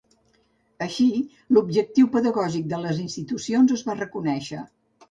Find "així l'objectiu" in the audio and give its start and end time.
0.85-2.09